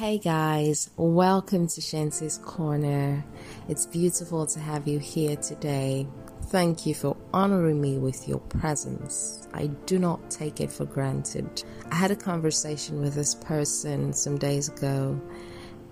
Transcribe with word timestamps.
Hey 0.00 0.16
guys, 0.16 0.88
welcome 0.96 1.66
to 1.66 1.80
Shanti's 1.82 2.38
Corner. 2.38 3.22
It's 3.68 3.84
beautiful 3.84 4.46
to 4.46 4.58
have 4.58 4.88
you 4.88 4.98
here 4.98 5.36
today. 5.36 6.06
Thank 6.44 6.86
you 6.86 6.94
for 6.94 7.18
honoring 7.34 7.82
me 7.82 7.98
with 7.98 8.26
your 8.26 8.38
presence. 8.38 9.46
I 9.52 9.66
do 9.84 9.98
not 9.98 10.30
take 10.30 10.58
it 10.62 10.72
for 10.72 10.86
granted. 10.86 11.62
I 11.90 11.96
had 11.96 12.10
a 12.10 12.16
conversation 12.16 13.02
with 13.02 13.12
this 13.12 13.34
person 13.34 14.14
some 14.14 14.38
days 14.38 14.70
ago, 14.70 15.20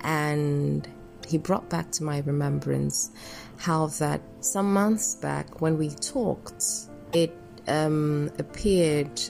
and 0.00 0.88
he 1.26 1.36
brought 1.36 1.68
back 1.68 1.90
to 1.92 2.02
my 2.02 2.20
remembrance 2.20 3.10
how 3.58 3.88
that 3.98 4.22
some 4.40 4.72
months 4.72 5.16
back 5.16 5.60
when 5.60 5.76
we 5.76 5.90
talked, 5.90 6.64
it 7.12 7.36
um, 7.66 8.30
appeared 8.38 9.20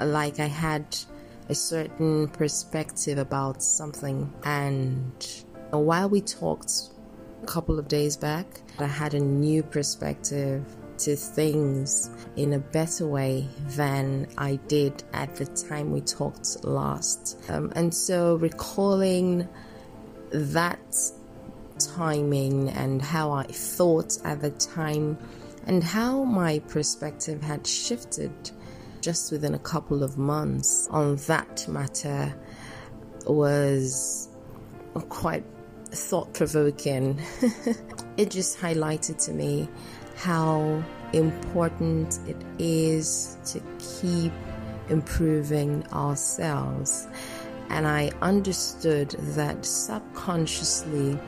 like 0.00 0.40
I 0.40 0.46
had 0.46 0.96
a 1.48 1.54
certain 1.54 2.28
perspective 2.28 3.18
about 3.18 3.62
something. 3.62 4.32
And 4.44 5.12
while 5.70 6.08
we 6.08 6.20
talked 6.20 6.90
a 7.42 7.46
couple 7.46 7.78
of 7.78 7.88
days 7.88 8.16
back, 8.16 8.46
I 8.78 8.86
had 8.86 9.14
a 9.14 9.20
new 9.20 9.62
perspective 9.62 10.64
to 10.96 11.16
things 11.16 12.10
in 12.36 12.52
a 12.52 12.58
better 12.58 13.06
way 13.06 13.48
than 13.70 14.28
I 14.38 14.56
did 14.68 15.02
at 15.12 15.34
the 15.36 15.46
time 15.46 15.92
we 15.92 16.00
talked 16.00 16.64
last. 16.64 17.38
Um, 17.48 17.72
and 17.74 17.92
so, 17.92 18.36
recalling 18.36 19.48
that 20.30 20.96
timing 21.78 22.70
and 22.70 23.02
how 23.02 23.32
I 23.32 23.44
thought 23.44 24.18
at 24.24 24.40
the 24.40 24.50
time 24.50 25.18
and 25.66 25.82
how 25.82 26.24
my 26.24 26.60
perspective 26.60 27.42
had 27.42 27.66
shifted 27.66 28.32
just 29.04 29.30
within 29.30 29.54
a 29.54 29.58
couple 29.58 30.02
of 30.02 30.16
months 30.16 30.88
on 30.90 31.16
that 31.16 31.68
matter 31.68 32.34
was 33.26 34.30
quite 35.10 35.44
thought 35.90 36.32
provoking. 36.32 37.20
it 38.16 38.30
just 38.30 38.58
highlighted 38.58 39.22
to 39.26 39.32
me 39.32 39.68
how 40.16 40.82
important 41.12 42.18
it 42.26 42.42
is 42.58 43.36
to 43.44 43.60
keep 43.78 44.32
improving 44.88 45.86
ourselves. 45.92 47.06
And 47.68 47.86
I 47.86 48.10
understood 48.22 49.10
that 49.36 49.66
subconsciously 49.66 51.18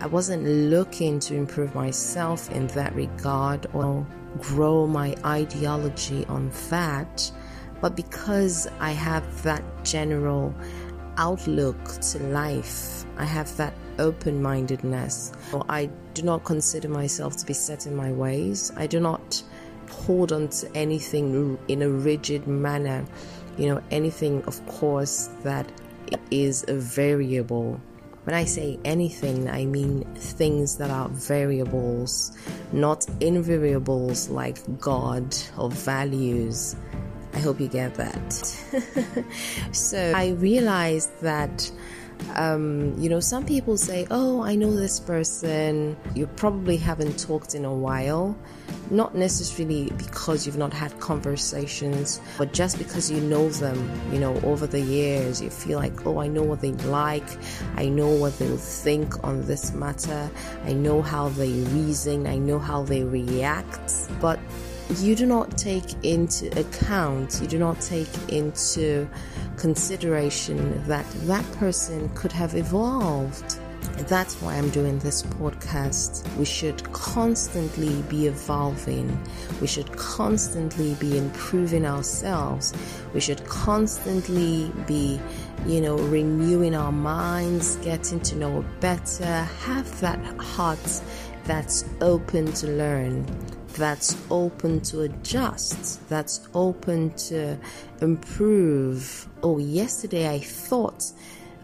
I 0.00 0.06
wasn't 0.06 0.44
looking 0.44 1.20
to 1.20 1.36
improve 1.36 1.74
myself 1.76 2.50
in 2.50 2.66
that 2.68 2.92
regard 2.94 3.68
or 3.72 4.04
grow 4.40 4.86
my 4.86 5.14
ideology 5.24 6.24
on 6.26 6.50
that, 6.70 7.30
but 7.80 7.96
because 7.96 8.68
I 8.80 8.92
have 8.92 9.42
that 9.42 9.62
general 9.84 10.54
outlook 11.16 11.84
to 12.00 12.18
life, 12.18 13.04
I 13.18 13.24
have 13.24 13.54
that 13.56 13.74
open 13.98 14.40
mindedness. 14.40 15.32
I 15.68 15.90
do 16.14 16.22
not 16.22 16.44
consider 16.44 16.88
myself 16.88 17.36
to 17.38 17.46
be 17.46 17.52
set 17.52 17.86
in 17.86 17.94
my 17.94 18.12
ways. 18.12 18.72
I 18.76 18.86
do 18.86 19.00
not 19.00 19.42
hold 19.90 20.32
on 20.32 20.48
to 20.48 20.76
anything 20.76 21.58
in 21.68 21.82
a 21.82 21.88
rigid 21.88 22.46
manner. 22.46 23.04
You 23.58 23.74
know, 23.74 23.82
anything, 23.90 24.42
of 24.44 24.64
course, 24.66 25.28
that 25.42 25.70
is 26.30 26.64
a 26.68 26.74
variable 26.74 27.80
when 28.24 28.34
I 28.34 28.44
say 28.44 28.78
anything, 28.84 29.50
I 29.50 29.64
mean 29.64 30.04
things 30.14 30.76
that 30.78 30.90
are 30.90 31.08
variables, 31.08 32.36
not 32.72 33.00
invariables 33.20 34.30
like 34.30 34.58
God 34.80 35.36
or 35.58 35.70
values. 35.70 36.76
I 37.34 37.40
hope 37.40 37.60
you 37.60 37.68
get 37.68 37.94
that. 37.94 38.32
so 39.72 40.12
I 40.14 40.30
realized 40.30 41.20
that 41.22 41.70
um, 42.34 42.94
you 42.98 43.08
know, 43.08 43.20
some 43.20 43.44
people 43.44 43.76
say, 43.76 44.06
Oh, 44.10 44.42
I 44.42 44.54
know 44.54 44.74
this 44.74 45.00
person. 45.00 45.96
You 46.14 46.26
probably 46.26 46.76
haven't 46.76 47.18
talked 47.18 47.54
in 47.54 47.64
a 47.64 47.74
while. 47.74 48.36
Not 48.90 49.14
necessarily 49.14 49.90
because 49.96 50.46
you've 50.46 50.58
not 50.58 50.72
had 50.72 50.98
conversations, 51.00 52.20
but 52.38 52.52
just 52.52 52.78
because 52.78 53.10
you 53.10 53.20
know 53.20 53.48
them, 53.48 53.90
you 54.12 54.18
know, 54.18 54.34
over 54.42 54.66
the 54.66 54.80
years. 54.80 55.40
You 55.40 55.50
feel 55.50 55.78
like, 55.78 56.06
Oh, 56.06 56.18
I 56.18 56.28
know 56.28 56.42
what 56.42 56.60
they 56.60 56.72
like. 56.72 57.28
I 57.76 57.88
know 57.88 58.08
what 58.08 58.38
they'll 58.38 58.56
think 58.56 59.22
on 59.24 59.46
this 59.46 59.72
matter. 59.72 60.30
I 60.64 60.72
know 60.72 61.02
how 61.02 61.28
they 61.30 61.50
reason. 61.50 62.26
I 62.26 62.38
know 62.38 62.58
how 62.58 62.82
they 62.82 63.04
react. 63.04 64.08
But 64.20 64.38
you 64.98 65.14
do 65.14 65.26
not 65.26 65.56
take 65.56 66.04
into 66.04 66.48
account, 66.58 67.40
you 67.40 67.46
do 67.46 67.58
not 67.58 67.80
take 67.80 68.10
into 68.28 69.08
consideration 69.62 70.82
that 70.88 71.06
that 71.28 71.44
person 71.52 72.08
could 72.16 72.32
have 72.32 72.56
evolved. 72.56 73.60
That's 74.08 74.34
why 74.42 74.56
I'm 74.56 74.70
doing 74.70 74.98
this 74.98 75.22
podcast. 75.22 76.26
We 76.36 76.44
should 76.44 76.82
constantly 76.92 78.02
be 78.02 78.26
evolving. 78.26 79.06
We 79.60 79.68
should 79.68 79.96
constantly 79.96 80.94
be 80.94 81.16
improving 81.16 81.86
ourselves. 81.86 82.74
We 83.14 83.20
should 83.20 83.44
constantly 83.44 84.72
be, 84.88 85.20
you 85.64 85.80
know, 85.80 85.96
renewing 85.96 86.74
our 86.74 86.90
minds, 86.90 87.76
getting 87.76 88.18
to 88.18 88.34
know 88.34 88.64
better, 88.80 89.44
have 89.66 90.00
that 90.00 90.18
heart 90.38 91.02
that's 91.44 91.84
open 92.00 92.52
to 92.52 92.66
learn 92.68 93.26
that's 93.74 94.16
open 94.30 94.80
to 94.80 95.02
adjust, 95.02 96.06
that's 96.08 96.48
open 96.54 97.10
to 97.14 97.58
improve. 98.00 99.28
Oh, 99.42 99.58
yesterday 99.58 100.28
I 100.28 100.40
thought 100.40 101.10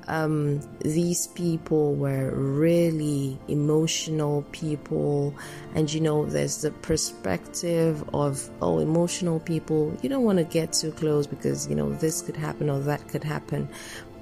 um, 0.06 0.60
these 0.80 1.26
people 1.28 1.94
were 1.94 2.30
really 2.34 3.38
emotional 3.48 4.42
people, 4.52 5.34
and 5.74 5.92
you 5.92 6.00
know, 6.00 6.24
there's 6.24 6.62
the 6.62 6.70
perspective 6.70 8.02
of 8.14 8.48
oh, 8.62 8.78
emotional 8.78 9.40
people, 9.40 9.96
you 10.02 10.08
don't 10.08 10.24
want 10.24 10.38
to 10.38 10.44
get 10.44 10.72
too 10.72 10.92
close 10.92 11.26
because 11.26 11.68
you 11.68 11.74
know, 11.74 11.92
this 11.92 12.22
could 12.22 12.36
happen 12.36 12.70
or 12.70 12.80
that 12.80 13.06
could 13.08 13.24
happen, 13.24 13.68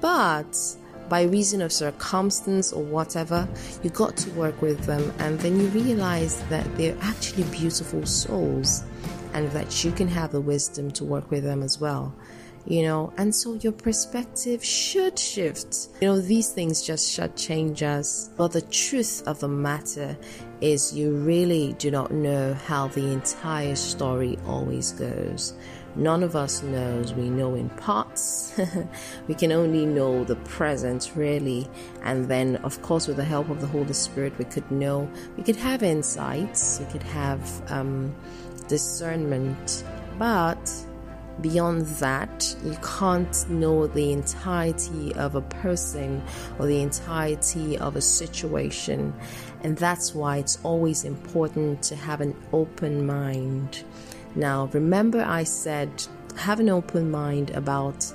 but 0.00 0.56
by 1.08 1.22
reason 1.22 1.62
of 1.62 1.72
circumstance 1.72 2.72
or 2.72 2.82
whatever, 2.82 3.48
you 3.82 3.90
got 3.90 4.16
to 4.18 4.30
work 4.30 4.60
with 4.62 4.80
them, 4.84 5.12
and 5.18 5.38
then 5.40 5.60
you 5.60 5.66
realize 5.68 6.42
that 6.48 6.64
they're 6.76 6.96
actually 7.02 7.44
beautiful 7.44 8.04
souls 8.06 8.84
and 9.32 9.50
that 9.52 9.84
you 9.84 9.92
can 9.92 10.08
have 10.08 10.32
the 10.32 10.40
wisdom 10.40 10.90
to 10.92 11.04
work 11.04 11.30
with 11.30 11.44
them 11.44 11.62
as 11.62 11.80
well. 11.80 12.14
You 12.68 12.82
know, 12.82 13.12
and 13.16 13.32
so 13.32 13.54
your 13.54 13.72
perspective 13.72 14.64
should 14.64 15.16
shift. 15.16 15.88
You 16.00 16.08
know, 16.08 16.20
these 16.20 16.50
things 16.50 16.82
just 16.82 17.08
should 17.08 17.36
change 17.36 17.84
us. 17.84 18.30
But 18.36 18.48
the 18.48 18.62
truth 18.62 19.22
of 19.24 19.38
the 19.38 19.46
matter 19.46 20.16
is, 20.60 20.92
you 20.92 21.12
really 21.12 21.74
do 21.74 21.92
not 21.92 22.10
know 22.10 22.54
how 22.54 22.88
the 22.88 23.12
entire 23.12 23.76
story 23.76 24.36
always 24.46 24.90
goes. 24.92 25.54
None 25.96 26.22
of 26.22 26.36
us 26.36 26.62
knows. 26.62 27.14
We 27.14 27.30
know 27.30 27.54
in 27.54 27.70
parts. 27.70 28.52
we 29.28 29.34
can 29.34 29.50
only 29.50 29.86
know 29.86 30.24
the 30.24 30.36
present, 30.36 31.12
really. 31.14 31.66
And 32.02 32.26
then, 32.26 32.56
of 32.56 32.82
course, 32.82 33.08
with 33.08 33.16
the 33.16 33.24
help 33.24 33.48
of 33.48 33.62
the 33.62 33.66
Holy 33.66 33.94
Spirit, 33.94 34.36
we 34.38 34.44
could 34.44 34.70
know, 34.70 35.10
we 35.38 35.42
could 35.42 35.56
have 35.56 35.82
insights, 35.82 36.80
we 36.80 36.86
could 36.92 37.02
have 37.02 37.72
um, 37.72 38.14
discernment. 38.68 39.84
But 40.18 40.70
beyond 41.40 41.86
that, 41.86 42.54
you 42.62 42.76
can't 42.98 43.48
know 43.48 43.86
the 43.86 44.12
entirety 44.12 45.14
of 45.14 45.34
a 45.34 45.42
person 45.42 46.22
or 46.58 46.66
the 46.66 46.82
entirety 46.82 47.78
of 47.78 47.96
a 47.96 48.02
situation. 48.02 49.14
And 49.62 49.78
that's 49.78 50.14
why 50.14 50.38
it's 50.38 50.58
always 50.62 51.04
important 51.04 51.82
to 51.84 51.96
have 51.96 52.20
an 52.20 52.36
open 52.52 53.06
mind 53.06 53.82
now, 54.36 54.66
remember, 54.72 55.22
I 55.22 55.44
said 55.44 55.90
have 56.36 56.60
an 56.60 56.68
open 56.68 57.10
mind 57.10 57.50
about 57.50 58.12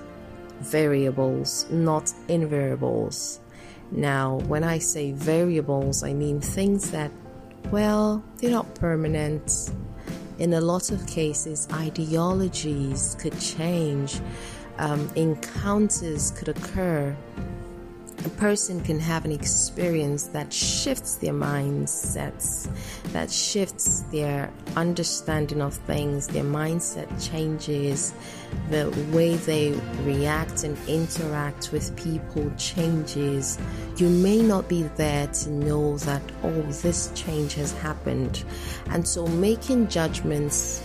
variables, 0.59 1.65
not 1.71 2.05
invariables. 2.29 3.39
Now, 3.91 4.37
when 4.47 4.63
I 4.63 4.77
say 4.77 5.11
variables, 5.11 6.03
I 6.03 6.13
mean 6.13 6.39
things 6.39 6.91
that, 6.91 7.11
well, 7.71 8.23
they're 8.37 8.51
not 8.51 8.75
permanent. 8.75 9.71
In 10.37 10.53
a 10.53 10.61
lot 10.61 10.91
of 10.91 11.05
cases, 11.07 11.67
ideologies 11.73 13.15
could 13.19 13.37
change, 13.39 14.19
um, 14.77 15.09
encounters 15.15 16.31
could 16.31 16.49
occur, 16.49 17.15
a 18.23 18.29
person 18.29 18.81
can 18.81 18.99
have 18.99 19.25
an 19.25 19.31
experience 19.31 20.25
that 20.27 20.53
shifts 20.53 21.15
their 21.15 21.33
mindsets, 21.33 22.69
that 23.13 23.29
shifts 23.29 24.01
their 24.11 24.51
understanding 24.75 25.61
of 25.61 25.73
things, 25.73 26.27
their 26.27 26.43
mindset 26.43 27.07
changes, 27.29 28.13
the 28.69 28.89
way 29.11 29.35
they 29.35 29.71
react 30.03 30.63
and 30.63 30.77
interact 30.87 31.71
with 31.71 31.95
people 31.97 32.51
changes. 32.57 33.57
You 33.97 34.09
may 34.09 34.41
not 34.41 34.69
be 34.69 34.83
there 34.95 35.27
to 35.27 35.49
know 35.49 35.97
that, 35.99 36.21
oh, 36.43 36.61
this 36.61 37.11
change 37.13 37.53
has 37.55 37.71
happened. 37.73 38.43
And 38.89 39.07
so 39.07 39.27
making 39.27 39.89
judgments 39.89 40.81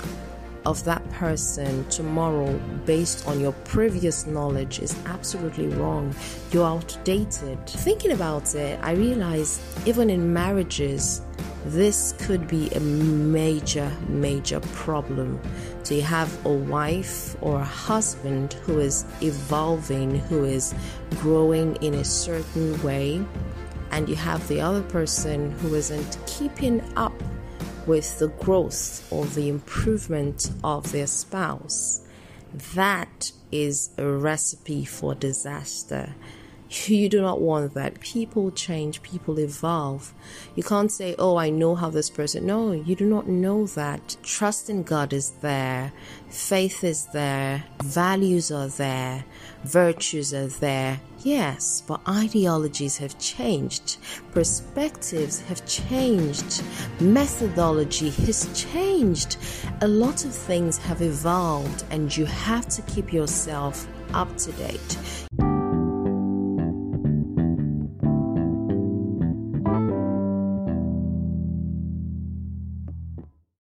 of 0.67 0.83
that 0.85 1.09
person 1.13 1.89
tomorrow 1.89 2.59
based 2.85 3.27
on 3.29 3.39
your 3.39 3.53
previous 3.53 4.27
knowledge 4.27 4.81
is 4.81 4.97
absolutely 5.07 5.69
wrong. 5.69 6.13
You're 6.51 6.67
outdated. 6.67 7.65
Thinking 7.69 8.11
about 8.11 8.53
it, 8.57 8.79
I 8.83 8.93
realize 8.93 9.61
even 9.87 10.11
in 10.11 10.33
marriages, 10.33 11.23
this 11.67 12.15
could 12.19 12.47
be 12.47 12.71
a 12.71 12.81
major, 12.81 13.91
major 14.09 14.61
problem. 14.61 15.41
So 15.83 15.95
you 15.95 16.03
have 16.03 16.47
a 16.47 16.53
wife 16.53 17.37
or 17.41 17.61
a 17.61 17.65
husband 17.65 18.53
who 18.53 18.79
is 18.79 19.05
evolving, 19.21 20.19
who 20.21 20.45
is 20.45 20.75
growing 21.17 21.77
in 21.77 21.95
a 21.95 22.05
certain 22.05 22.81
way, 22.83 23.25
and 23.91 24.09
you 24.09 24.15
have 24.15 24.47
the 24.49 24.61
other 24.61 24.83
person 24.83 25.51
who 25.59 25.75
isn't 25.75 26.19
keeping 26.27 26.83
up 26.97 27.15
with 27.87 28.19
the 28.19 28.29
growth 28.29 29.07
or 29.13 29.27
the 29.27 29.49
improvement 29.49 30.51
of 30.63 30.91
their 30.93 31.07
spouse. 31.07 32.01
That 32.75 33.33
is 33.53 33.91
a 33.99 34.07
recipe 34.07 34.85
for 34.85 35.15
disaster. 35.15 36.15
You 36.89 37.09
do 37.09 37.21
not 37.21 37.41
want 37.41 37.75
that. 37.75 38.01
People 38.01 38.51
change, 38.51 39.03
people 39.03 39.39
evolve. 39.39 40.13
You 40.55 40.63
can't 40.63 40.91
say, 40.91 41.15
Oh, 41.19 41.37
I 41.37 41.51
know 41.51 41.75
how 41.75 41.91
this 41.91 42.11
person. 42.11 42.47
No, 42.47 42.73
you 42.73 42.97
do 42.97 43.07
not 43.07 43.29
know 43.29 43.67
that. 43.69 44.17
Trust 44.23 44.69
in 44.69 44.83
God 44.83 45.13
is 45.13 45.31
there, 45.43 45.93
faith 46.29 46.83
is 46.83 47.07
there, 47.07 47.65
values 47.83 48.51
are 48.51 48.69
there, 48.69 49.25
virtues 49.65 50.35
are 50.35 50.49
there. 50.49 51.01
Yes, 51.21 51.83
but 51.87 52.01
ideologies 52.09 52.99
have 52.99 53.19
changed, 53.19 53.97
perspectives 54.33 55.41
have 55.43 55.67
changed, 55.67 56.63
methodology 57.01 58.11
has 58.11 58.49
changed. 58.55 59.37
A 59.81 59.89
lot 59.89 60.25
of 60.25 60.33
things 60.33 60.79
have 60.79 61.03
evolved, 61.03 61.85
and 61.91 62.17
you 62.17 62.27
have 62.27 62.69
to 62.69 62.83
keep 62.83 63.13
yourself 63.13 63.89
up 64.15 64.37
to 64.37 64.53
date. 64.53 65.46